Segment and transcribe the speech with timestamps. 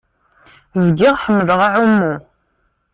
[0.85, 2.13] Zgiɣ ḥemmleɣ aɛummu.